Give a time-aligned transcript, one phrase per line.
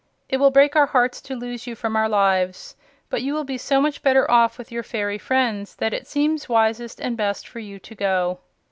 [0.29, 2.75] It will break our hearts to lose you from our lives,
[3.11, 6.49] but you will be so much better off with your fairy friends that it seems
[6.49, 8.39] wisest and best for you to go."